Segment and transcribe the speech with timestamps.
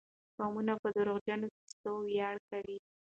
[0.37, 2.77] قومونه په دروغجنو کيسو وياړ کوي.